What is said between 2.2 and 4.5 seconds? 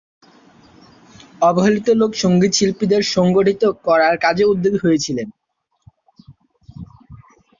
সংগীত শিল্পীদের সংগঠিত করার কাজে